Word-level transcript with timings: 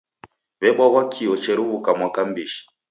W'ebwaghwa 0.61 1.01
kio 1.11 1.33
cheruw'uka 1.43 1.89
mwaka 1.97 2.21
m'bishi. 2.27 2.61